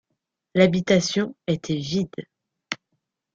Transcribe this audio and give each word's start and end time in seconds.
L’habitation 0.55 1.35
était 1.45 1.75
vide 1.79 2.09